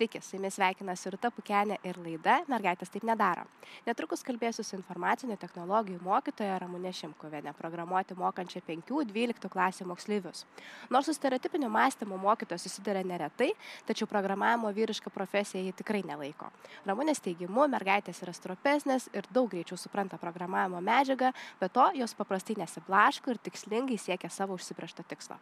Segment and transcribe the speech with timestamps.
[0.00, 3.42] Sveiki, su jumis sveikinasi Rūta Pukenė ir laida Mergaitės taip nedaro.
[3.84, 10.46] Netrukus kalbėsiu su informacinių technologijų mokytoja Ramūnė Šimkuvienė, programuoti mokančią 5-12 klasių moksleivius.
[10.88, 13.50] Nors su stereotipiniu mąstymu mokytojas susiduria neretai,
[13.84, 16.48] tačiau programavimo vyrišką profesiją jį tikrai nelaiko.
[16.88, 22.56] Ramūnės teigimu, mergaitės yra stropesnės ir daug greičiau supranta programavimo medžiagą, bet to jos paprastai
[22.64, 25.36] nesiblaško ir tikslingai siekia savo užsibriežto tikslo.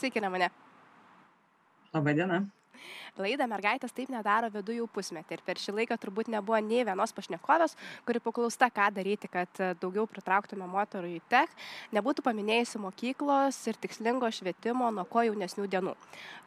[0.00, 0.46] Sveiki, Ramūnė.
[1.92, 2.36] Labą dieną.
[3.20, 7.12] Laidą mergaitės taip nedaro vedu jau pusmetį ir per šį laiką turbūt nebuvo nei vienos
[7.12, 7.74] pašnekovės,
[8.08, 11.52] kuri paklausta, ką daryti, kad daugiau pritrauktume moterų į tech,
[11.92, 15.92] nebūtų paminėjusi mokyklos ir tikslingo švietimo nuo ko jaunesnių dienų.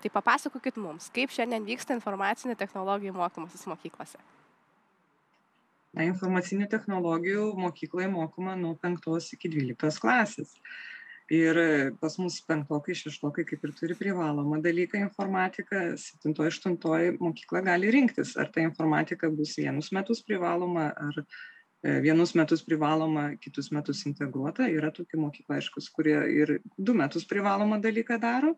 [0.01, 4.17] Tai papasakokit mums, kaip šiandien vyksta informacinių technologijų mokymasis mokyklose.
[5.93, 10.57] Na, informacinių technologijų mokykloje mokoma nuo 5 iki 12 klasės
[11.33, 11.57] ir
[12.01, 18.35] pas mus penktokai šeštokai kaip ir turi privalomą dalyką informatiką septintoj aštuntoj mokykla gali rinktis
[18.37, 24.67] ar ta informatika bus vienus metus privaloma ar e, vienus metus privaloma kitus metus integruota.
[24.69, 28.53] Yra tokių mokyklų aiškus kurie ir du metus privalomą dalyką daro.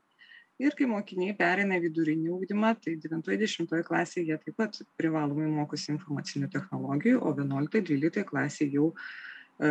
[0.60, 5.50] Ir kai mokiniai pereina į vidurinį ugdymą tai devintoj dešimtoj klasėj jie taip pat privalomai
[5.52, 9.68] mokosi informacinių technologijų o vienuoliktoj dvyliktoj klasėj jau e,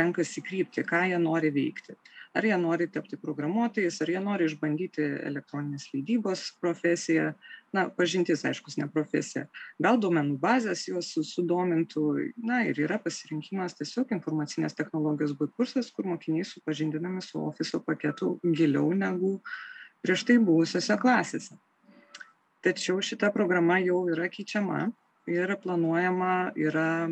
[0.00, 1.98] renkasi kryptį ką jie nori veikti
[2.34, 7.32] ar jie nori tapti programuotojais ar jie nori išbandyti elektroninės leidybos profesiją.
[7.72, 9.46] Na pažintis aiškus ne profesija
[9.80, 12.04] gal duomenų bazės juos sudomintų.
[12.44, 18.34] Na ir yra pasirinkimas tiesiog informacinės technologijos b kursas kur mokiniai supažindinami su ofiso paketu
[18.44, 19.38] giliau negu
[20.04, 21.56] prieš tai buvusiose klasėse.
[22.62, 24.84] Tačiau šita programa jau yra keičiama
[25.26, 27.08] ir planuojama yra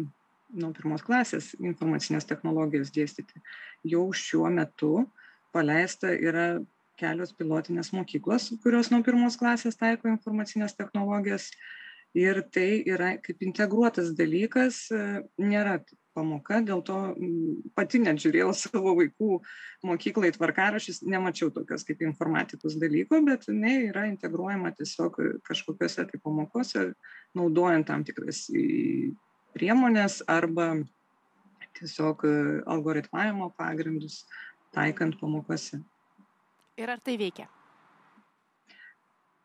[0.53, 3.43] nuo pirmos klasės informacinės technologijos dėstyti.
[3.87, 5.07] Jau šiuo metu
[5.55, 6.61] paleista yra
[7.01, 11.51] kelios pilotinės mokyklos, kurios nuo pirmos klasės taiko informacinės technologijas.
[12.19, 14.89] Ir tai yra kaip integruotas dalykas,
[15.39, 15.77] nėra
[16.17, 16.97] pamoka, dėl to
[17.79, 19.39] pati net žiūrėjau savo vaikų
[19.87, 26.89] mokyklai tvarkarašys, nemačiau tokios kaip informatikos dalyko, bet jinai yra integruojama tiesiog kažkokiuose tai pamokose,
[27.39, 28.49] naudojant tam tikras
[29.55, 30.73] priemones arba
[31.79, 32.35] tiesiog e,
[32.67, 34.25] algoritmavimo pagrindus
[34.75, 35.81] taikant pamokose.
[36.81, 37.49] Ir ar tai veikia?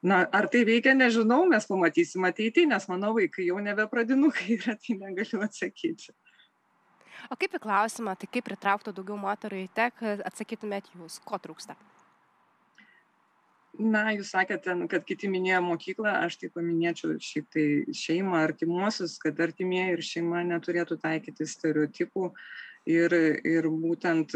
[0.05, 4.97] Na, ar tai veikia, nežinau, mes pamatysim ateityje, nes mano vaikai jau nebepradinukai yra, tai
[4.99, 6.13] negaliu atsakyti.
[7.31, 11.73] O kaip į klausimą, tai kaip pritraukti daugiau moterų į tek, atsakytumėt jūs, ko trūksta?
[13.79, 17.65] Na jūs sakėte kad kiti minėjo mokyklą aš tai paminėčiau šiaip tai
[17.95, 22.31] šeimą artimuosius kad artimieji ir šeima neturėtų taikyti stereotipų.
[22.85, 24.35] Ir ir būtent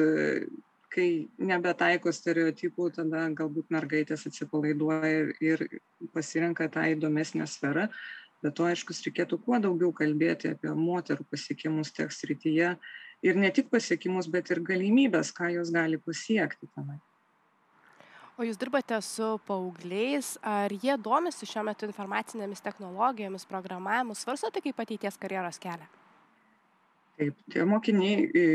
[0.90, 5.68] kai nebetaiko stereotipų tada galbūt mergaitės atsipalaiduoja ir
[6.16, 7.90] pasirenka tą įdomesnę sferą.
[8.42, 12.74] Be to aiškus reikėtų kuo daugiau kalbėti apie moterų pasiekimus tech srityje.
[13.28, 16.98] Ir ne tik pasiekimus bet ir galimybes ką jos gali pasiekti tenai
[18.40, 20.38] o jūs dirbate su paaugliais.
[20.46, 24.16] Ar jie domisi šiuo metu informacinėmis technologijomis programavimu?
[24.16, 25.90] Svarstote kaip ateities karjeros kelią?
[27.20, 28.46] Taip tie mokiniai e,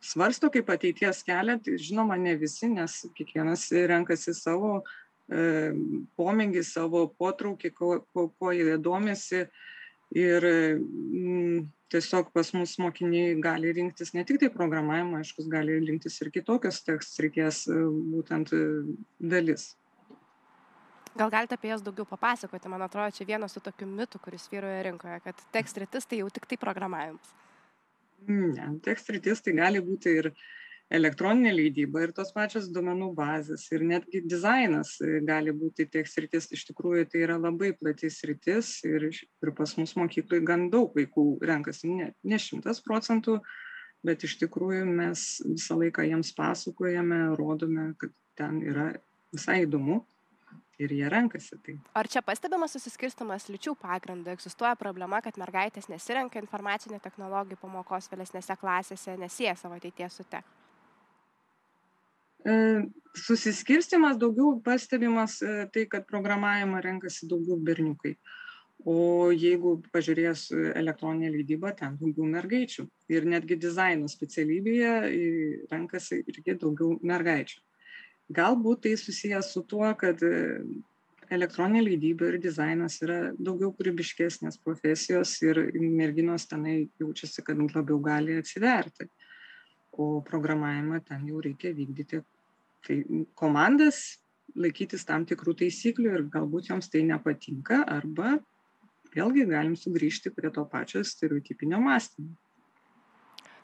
[0.00, 1.58] svarsto kaip ateities kelią.
[1.64, 5.74] Tai žinoma ne visi nes kiekvienas renkasi savo e,
[6.16, 9.44] pomėgį savo potraukį kuo kuo jie domisi
[10.16, 16.32] ir mm, tiesiog pas mus mokiniai gali rinktis ne tiktai programavimą aiškus gali rinktis ir
[16.32, 17.82] kitokias tech srities e,
[18.14, 18.64] būtent e,
[19.20, 19.70] dalis
[21.18, 22.70] Gal galite apie jas daugiau papasakoti?
[22.70, 26.28] Man atrodo, čia vienas su tokiu mitu, kuris vyroja rinkoje, kad tekst rytis tai jau
[26.30, 27.32] tik tai programavimas.
[28.28, 30.30] Ne, tekst rytis tai gali būti ir
[30.94, 36.48] elektroninė leidyba ir tos pačios duomenų bazės ir netgi dizainas e, gali būti tiek sritis
[36.54, 41.26] iš tikrųjų tai yra labai plati sritis ir ir pas mus mokykloj gan daug vaikų
[41.50, 43.38] renkasi ne ne šimtas procentų
[44.06, 48.94] bet iš tikrųjų mes visą laiką jiems pasakojame rodome kad ten yra
[49.34, 50.00] visai įdomu
[50.78, 51.74] ir jie renkasi tai.
[51.98, 54.30] Ar čia pastebimas susiskirstimas lyčių pagrindų?
[54.36, 60.46] Egzistuoja problema, kad mergaitės nesirenka informacinių technologijų pamokos vėlesnėse klasėse, nesieja savo ateities su tech?
[62.46, 62.54] E,
[63.18, 68.16] susiskirstimas daugiau pastebimas e, tai, kad programavimą renkasi daugiau berniukai.
[68.86, 70.48] O jeigu pažiūrės
[70.78, 72.84] elektroninę leidybą, ten daugiau mergaičių.
[73.10, 74.92] Ir netgi dizaino specialybėje
[75.72, 77.58] renkasi irgi daugiau mergaičių.
[78.38, 80.60] Galbūt tai susijęs su tuo, kad e,
[81.32, 88.38] elektroninė leidyba ir dizainas yra daugiau kūrybiškesnės profesijos ir merginos tenai jaučiasi, kad labiau gali
[88.38, 89.08] atsiverti.
[89.98, 92.22] O programavimą ten jau reikia vykdyti
[92.86, 92.98] tai
[93.34, 94.18] komandas
[94.56, 98.36] laikytis tam tikrų taisyklių ir galbūt joms tai nepatinka arba
[99.14, 102.30] vėlgi galim sugrįžti prie to pačio stereotipinio mąstymo.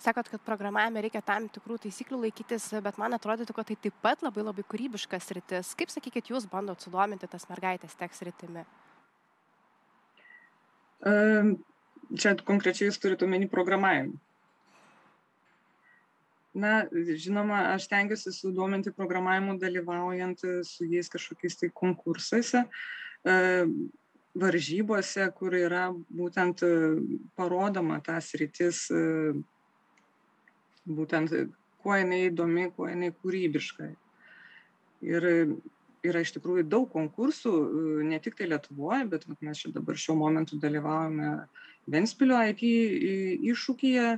[0.04, 4.24] Sakot, kad programavime reikia tam tikrų taisyklių laikytis, bet man atrodytų, kad tai taip pat
[4.26, 5.70] labai labai kūrybiškas rytis.
[5.78, 8.66] Kaip sakykit, jūs bandot sudominti tas mergaitės teks rytimi?
[12.20, 14.18] Čia konkrečiai jūs turite omeny programavimą.
[16.54, 16.84] Na,
[17.18, 22.62] žinoma, aš tengiuosi sudominti programavimu dalyvaujant su jais kažkokiais tai konkursuose
[24.34, 26.70] varžybose, kur yra būtent e,
[27.38, 29.34] parodoma tas rytis, e,
[30.84, 31.32] būtent
[31.84, 33.92] kuo jinai įdomi, kuo jinai kūrybiška.
[35.04, 35.28] Ir
[36.04, 40.18] yra iš tikrųjų daug konkursų, e, ne tik tai Lietuvoje, bet mes čia dabar šiuo
[40.18, 41.36] momentu dalyvaujame
[41.90, 42.64] Ventspilio IT
[43.52, 44.08] iššūkyje.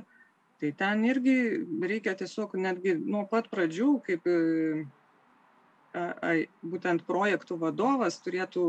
[0.57, 1.37] Tai ten irgi
[1.85, 4.29] reikia tiesiog netgi nuo pat pradžių, kaip
[6.65, 8.63] būtent projektų vadovas turėtų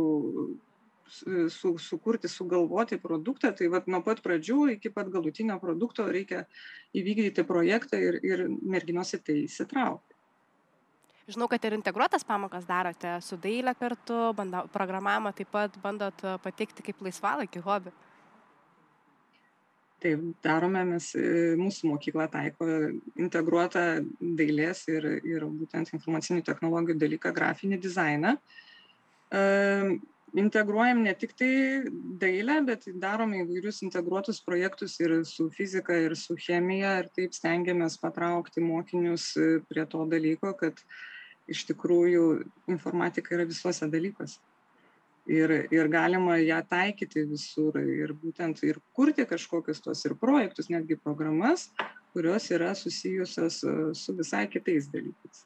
[1.09, 6.45] su, sukurti, sugalvoti produktą, tai vat, nuo pat pradžių iki pat galutinio produkto reikia
[6.97, 10.19] įvykdyti projektą ir, ir merginos į tai įsitraukti.
[11.29, 16.37] Žinau, kad ir integruotas pamokas darote su dailė kartu, bando, programavimą taip pat bandot e,
[16.41, 17.93] pateikti kaip laisvalaikį hobį.
[19.99, 22.69] Taip, darome, mes, e, mūsų mokykla taiko
[23.19, 23.87] integruotą
[24.21, 28.37] dailės ir, ir būtent informacinių technologijų dalyką, grafinį dizainą
[30.35, 31.85] integruojam ne tik tai
[32.21, 37.99] dailę, bet darom įvairius integruotus projektus ir su fizika, ir su chemija, ir taip stengiamės
[38.01, 40.81] patraukti mokinius e, prie to dalyko, kad
[41.49, 42.27] iš tikrųjų
[42.69, 44.39] informatika yra visuose dalykuose.
[45.29, 50.97] Ir, ir galima ją taikyti visur ir būtent ir kurti kažkokius tos ir projektus, netgi
[50.97, 51.67] programas,
[52.17, 55.45] kurios yra susijusios e, su visai kitais dalykais.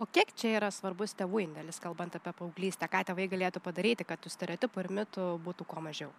[0.00, 2.88] O kiek čia yra svarbus tėvų indėlis kalbant apie paauglystę?
[2.92, 6.12] Ką tėvai galėtų padaryti kad tų stereotipų ir mitų būtų kuo mažiau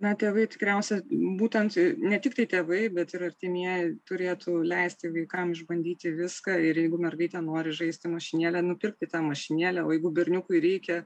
[0.00, 1.00] na tėvai tikriausia
[1.40, 7.00] būtent ne tik tai tėvai bet ir artimieji turėtų leisti vaikam išbandyti viską ir jeigu
[7.02, 11.04] mergaitė nori žaisti mašinėle nupirkti tą mašinėlę o jeigu berniukui reikia e,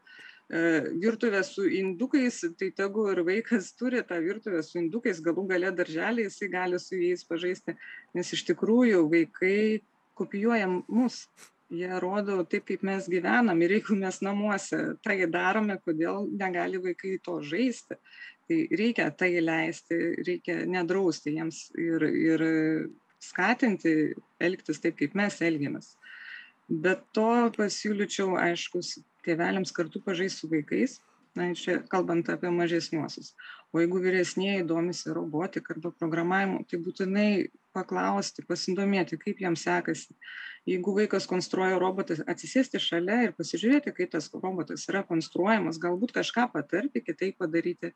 [1.03, 6.29] virtuvę su indukais, tai tegu ir vaikas turi tą virtuvę su indukais, galų gale darželį
[6.29, 7.75] jisai gali su jais pažaisti,
[8.15, 9.83] nes iš tikrųjų vaikai
[10.15, 11.25] kopijuoja mus.
[11.75, 17.17] Jie rodo taip kaip mes gyvenam ir jeigu mes namuose tai darome kodėl negali vaikai
[17.25, 17.97] to žaisti
[18.49, 22.45] tai reikia tai leisti reikia nedrausti jiems ir ir
[23.25, 23.95] skatinti
[24.41, 25.95] elgtis taip kaip mes elgiamės.
[26.69, 28.81] Be to pasiūlyčiau aišku
[29.25, 31.01] tėveliams kartu pažaist su vaikais
[31.35, 33.35] na čia kalbant apie mažesniuosius.
[33.75, 37.31] O jeigu vyresnieji domisi robotika arba programavimu tai būtinai
[37.75, 40.15] paklausti pasidomėti kaip jam sekasi.
[40.71, 46.47] Jeigu vaikas konstruoja robotą atsisėsti šalia ir pasižiūrėti kaip tas robotas yra konstruojamas galbūt kažką
[46.55, 47.91] patarti kitaip padaryti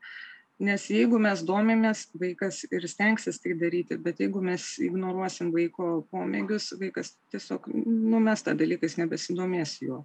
[0.59, 6.73] nes jeigu mes domimės vaikas ir stengsis tai daryti bet jeigu mes ignoruosim vaiko pomėgius
[6.81, 10.03] vaikas tiesiog numes tą dalyką jis nebesidomės juo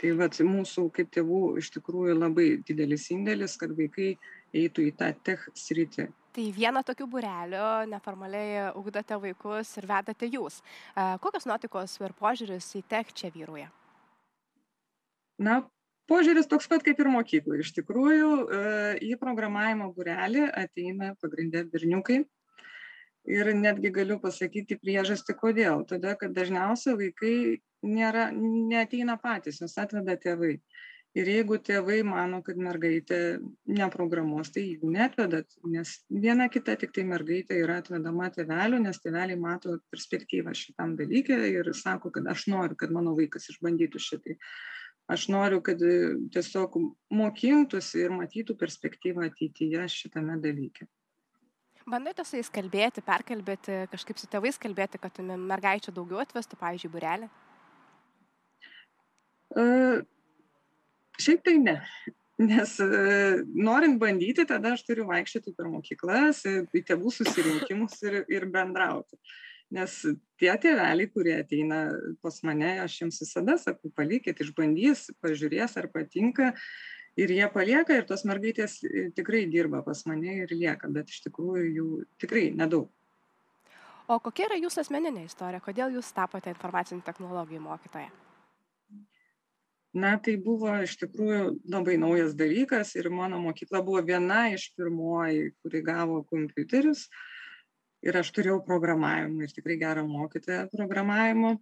[0.00, 4.14] tai vat mūsų kaip tėvų iš tikrųjų labai didelis indėlis kad vaikai
[4.52, 10.56] eitų į tą tech sritį Tai vieną tokių burelių neformaliai ugdote vaikus ir vedate jūs.
[11.22, 13.68] Kokios nuotaikos ir požiūris į tech čia vyruoja?
[15.38, 15.60] Na,
[16.10, 17.64] požiūris toks pat kaip ir mokykloje.
[17.64, 18.30] Iš tikrųjų,
[19.04, 22.22] į programavimo burelį ateina pagrindę berniukai,
[23.24, 25.84] ir netgi galiu pasakyti priežastį kodėl.
[25.88, 27.36] Todėl kad dažniausiai vaikai
[27.84, 30.58] nėra neateina patys juos atveda tėvai.
[31.14, 33.38] Ir jeigu tėvai mano kad mergaitė
[33.70, 39.76] neprogramuos tai jų neatvedat nes viena kita tiktai mergaitė yra atvedama tėvelių nes tėveliai mato
[39.94, 44.34] perspektyvą šitam dalyke ir sako kad aš noriu kad mano vaikas išbandytų šitai
[45.10, 45.80] aš noriu kad
[46.32, 46.76] tiesiog
[47.12, 50.88] mokintųsi ir matytų perspektyvą ateityje šitame dalyke.
[51.84, 57.28] Bandote su jais kalbėti perkalbėti kažkaip su tėvais kalbėti kad mergaičių daugiau atvestų pavyzdžiui būrelį?
[59.54, 60.00] Uh,
[61.20, 61.76] šiaip tai ne.
[62.40, 68.48] Nes uh, norint bandyti tada aš turiu vaikščioti per mokyklas į tėvų susirinkimus ir, ir
[68.50, 69.20] bendrauti
[69.74, 69.94] nes
[70.40, 71.84] tie tėveliai kurie ateina
[72.22, 76.52] pas mane aš jiems visada sakau palikit išbandys pažiūrės ar patinka
[77.16, 81.22] ir jie palieka ir tos mergaitės e, tikrai dirba pas mane ir lieka, bet iš
[81.28, 81.88] tikrųjų jų
[82.22, 82.90] tikrai nedaug.
[84.04, 85.62] O kokia yra jūsų asmeninė istorija?
[85.64, 88.10] Kodėl jūs tapote informacinių technologijų mokytoja?
[89.94, 95.52] Na, tai buvo iš tikrųjų labai naujas dalykas ir mano mokykla buvo viena iš pirmoji,
[95.62, 97.06] kuri gavo kompiuterius.
[98.04, 101.56] Ir aš turėjau programavimą ir tikrai gerą mokytoją programavimo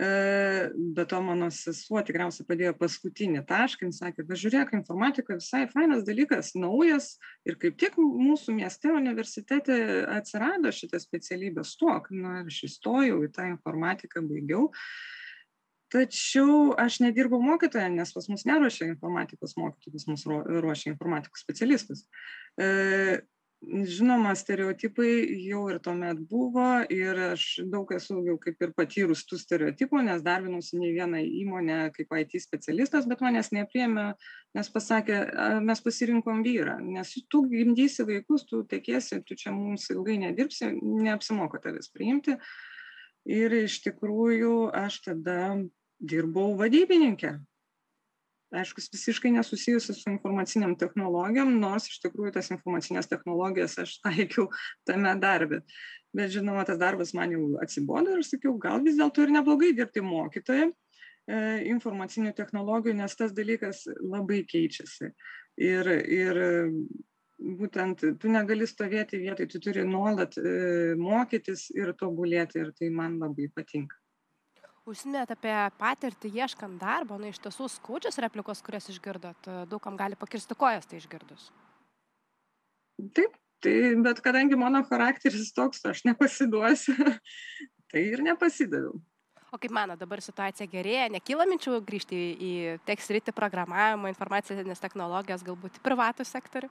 [0.00, 5.66] E, be to mano sesuo tikriausiai padėjo paskutinį tašką, jis sakė, bet žiūrėk, informatika visai
[5.68, 7.10] fainas dalykas, naujas
[7.44, 9.76] ir kaip tik mūsų mieste universitete
[10.08, 14.70] atsirado šitą specialybę stok, na ir aš įstojau į tą informatiką, baigiau.
[15.92, 22.06] Tačiau aš nedirbau mokytoja, nes pas mus neruošia informatikos mokytojų, pas mus ruošia informatikos specialistus.
[23.62, 25.10] Žinoma stereotipai
[25.46, 30.24] jau ir tuomet buvo ir aš daug esu jau kaip ir patyrus tų stereotipų nes
[30.26, 34.08] darbinausi ne vieną įmonę kaip it specialistas bet manęs nepriėmė
[34.58, 35.20] nes pasakė
[35.62, 41.62] mes pasirinkom vyrą nes tu gimdysi vaikus tu tekėsi tu čia mums ilgai nedirbsi neapsimoka
[41.62, 42.36] tavęs priimti.
[43.30, 45.54] Ir iš tikrųjų aš tada
[46.02, 47.36] dirbau vadybininke
[48.52, 54.48] aišku visiškai nesusijusi su informacinėm technologijom nors iš tikrųjų tas informacines technologijas aš taikiau
[54.88, 55.62] tame darbe.
[56.12, 60.04] Bet žinoma tas darbas man jau atsibodo ir sakiau gal vis dėlto ir neblogai dirbti
[60.04, 60.74] mokytoja e,
[61.72, 65.12] informacinių technologijų nes tas dalykas labai keičiasi.
[65.62, 66.42] Ir ir
[67.42, 73.18] būtent tu negali stovėti vietoj tu turi nuolat e, mokytis ir tobulėti ir tai man
[73.22, 74.01] labai patinka
[74.88, 77.18] užsiminėt apie patirtį ieškant darbo.
[77.20, 79.50] Na iš tiesų skaudžios replikos kurias išgirdot.
[79.70, 81.50] Daug kam gali pakirsti kojas tai išgirdus.
[83.16, 86.96] Taip tai bet kadangi mano charakteris toks aš nepasiduosiu.
[87.92, 88.96] Tai ir nepasidaviau.
[89.52, 92.52] O kaip mano, dabar situacija gerėja, nekyla minčių grįžti į, į
[92.88, 96.70] tech sritį, programavimo, informacinės technologijas, galbūt į privatų sektorių?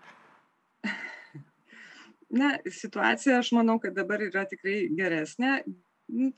[2.41, 5.60] Na, situacija, aš manau, kad dabar yra tikrai geresnė,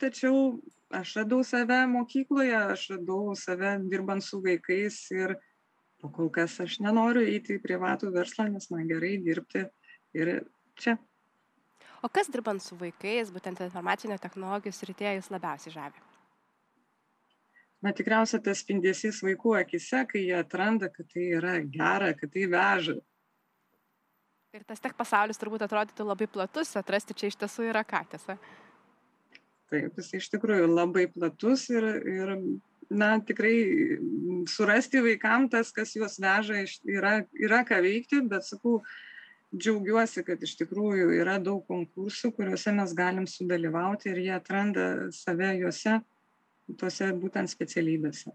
[0.04, 0.60] tačiau
[1.00, 5.36] aš radau save mokykloje, aš radau save dirbant su vaikais ir
[6.02, 9.66] po kol kas aš nenoriu eiti į privatų verslą, nes man gerai dirbti
[10.20, 10.34] ir
[10.80, 10.98] čia.
[12.04, 16.04] O kas dirbant su vaikais, būtent informacinio technologijų srityje, jūs labiausiai žavi?
[17.84, 22.46] Na tikriausia, tas spindesys vaikų akise, kai jie atranda, kad tai yra gera, kad tai
[22.52, 22.98] veža.
[24.54, 28.38] Ir tas tech pasaulis turbūt atrodytų labai platus, atrasti čia iš tiesų yra ką, tiesa?
[29.72, 32.36] Taip jis iš tikrųjų labai platus ir, ir
[32.94, 33.56] na, tikrai
[34.50, 38.82] surasti vaikam tas, kas juos veža, yra, yra ką veikti, bet sakau,
[39.54, 45.52] džiaugiuosi, kad iš tikrųjų yra daug konkursų, kuriuose mes galim sudalyvauti ir jie atranda save
[45.60, 46.00] juose,
[46.80, 48.34] tuose būtent specialybėse.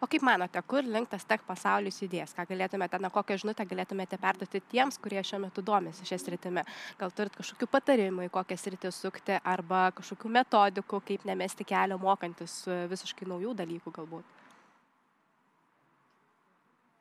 [0.00, 2.34] O kaip manote, kur link tas tech pasaulis judės?
[2.36, 6.64] Ką galėtumėte, na, kokią žinutę galėtumėte perduoti tiems, kurie šiuo metu domisi šią sritimį?
[7.00, 12.62] Gal turit kažkokių patarimų, į kokią sritį sukti, arba kažkokių metodikų, kaip nemesti kelio mokantis
[12.92, 14.45] visiškai naujų dalykų galbūt?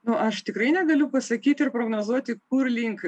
[0.06, 3.02] Nu aš tikrai negaliu pasakyti ir prognozuoti kur link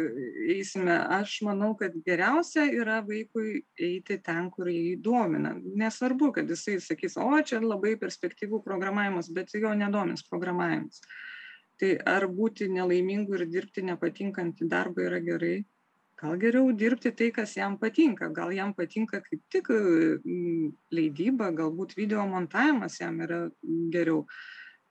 [0.50, 0.98] eisime.
[1.20, 5.54] Aš manau kad geriausia yra vaikui eiti ten kur jį domina.
[5.58, 11.02] Nesvarbu kad jisai sakys o čia labai perspektyvu programavimas bet jo nedomins programavimas.
[11.78, 15.58] Tai ar būti nelaimingu ir dirbti nepatinkantį darbą yra gerai?
[16.18, 18.32] Gal geriau dirbti tai kas jam patinka.
[18.34, 19.70] Gal jam patinka kaip tik
[20.90, 23.44] leidyba galbūt video montavimas jam yra
[23.94, 24.26] geriau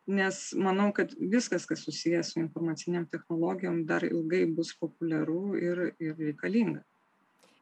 [0.06, 6.14] nes manau kad viskas kas susiję su informacinėm technologijom dar ilgai bus populiaru ir ir
[6.18, 6.84] reikalinga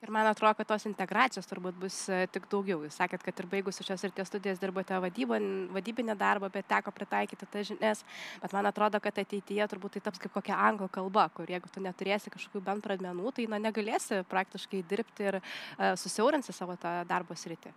[0.05, 2.83] Ir man atrodo, kad tos integracijos turbūt bus e, tik daugiau.
[2.85, 5.39] Jūs sakėt, kad ir baigusi šios ir ties studijas dirbote vadybą,
[5.73, 8.05] vadybinę darbą, bet teko pritaikyti tas žinias.
[8.43, 11.81] Bet man atrodo, kad ateityje turbūt tai taps kaip kokia anglų kalba, kur jeigu tu
[11.81, 17.33] neturėsi kažkokių bent pradmenų, tai na, negalėsi praktiškai dirbti ir uh, susiaurinsi savo tą darbo
[17.33, 17.73] sritį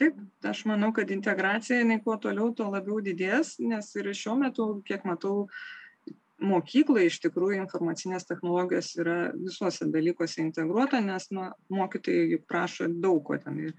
[0.00, 4.68] taip aš manau kad integracija jinai kuo toliau tuo labiau didės nes ir šiuo metu
[4.88, 5.46] kiek matau
[6.44, 13.22] mokykloj iš tikrųjų informacinės technologijos yra visuose dalykuose integruota nes na mokytojai juk prašo daug
[13.26, 13.78] ko ten ir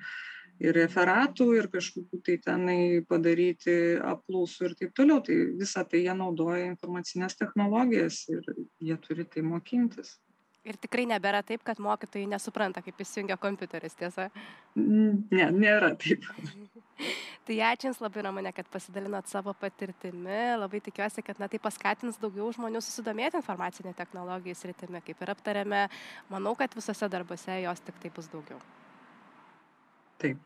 [0.63, 2.79] ir referatų ir kažkokių tai tenai
[3.09, 5.21] padaryti apklausų ir taip toliau.
[5.25, 8.45] Tai visa tai jie naudoja informacines technologijas ir
[8.79, 10.15] jie turi tai mokintis
[10.65, 14.31] Ir tikrai nebėra taip, kad mokytojai nesupranta, kaip įsijungia kompiuteris, tiesa?
[14.75, 16.25] Ne, nėra taip.
[17.45, 20.39] tai ačiū Jums labai, Ramonė, kad pasidalinot savo patirtimi.
[20.57, 25.85] Labai tikiuosi, kad na, tai paskatins daugiau žmonių susidomėti informacinė technologijų sritimi, kaip ir aptarėme.
[26.33, 28.57] Manau, kad visose darbuose jos tik tai bus daugiau.
[30.17, 30.41] Taip.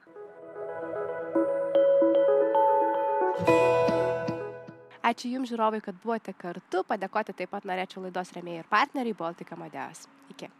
[5.09, 6.83] Ačiū Jums, žiūrovai, kad buvote kartu.
[6.89, 10.05] Padėkoti taip pat norėčiau laidos remėjai ir partneriai Baltic Amadeus.
[10.35, 10.53] Iki.